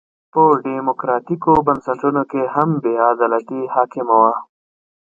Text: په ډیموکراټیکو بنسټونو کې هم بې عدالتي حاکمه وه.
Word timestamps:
په 0.33 0.43
ډیموکراټیکو 0.65 1.51
بنسټونو 1.67 2.21
کې 2.31 2.41
هم 2.55 2.69
بې 2.83 2.93
عدالتي 3.11 3.61
حاکمه 3.73 4.15
وه. 4.21 4.33